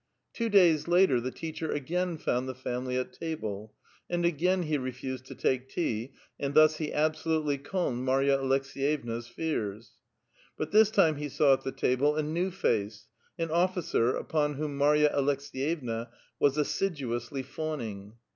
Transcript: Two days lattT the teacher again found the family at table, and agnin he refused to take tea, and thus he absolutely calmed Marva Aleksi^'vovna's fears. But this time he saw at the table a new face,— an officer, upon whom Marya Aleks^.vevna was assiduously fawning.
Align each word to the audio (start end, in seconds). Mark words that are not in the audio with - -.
Two 0.33 0.49
days 0.49 0.85
lattT 0.87 1.21
the 1.21 1.29
teacher 1.29 1.71
again 1.71 2.17
found 2.17 2.49
the 2.49 2.55
family 2.55 2.97
at 2.97 3.13
table, 3.13 3.71
and 4.09 4.25
agnin 4.25 4.63
he 4.63 4.75
refused 4.79 5.25
to 5.25 5.35
take 5.35 5.69
tea, 5.69 6.13
and 6.39 6.55
thus 6.55 6.77
he 6.77 6.91
absolutely 6.91 7.59
calmed 7.59 8.03
Marva 8.03 8.39
Aleksi^'vovna's 8.39 9.27
fears. 9.27 9.91
But 10.57 10.71
this 10.71 10.89
time 10.89 11.17
he 11.17 11.29
saw 11.29 11.53
at 11.53 11.63
the 11.63 11.71
table 11.71 12.15
a 12.15 12.23
new 12.23 12.49
face,— 12.49 13.05
an 13.37 13.51
officer, 13.51 14.15
upon 14.15 14.55
whom 14.55 14.75
Marya 14.75 15.13
Aleks^.vevna 15.15 16.09
was 16.39 16.57
assiduously 16.57 17.43
fawning. 17.43 18.13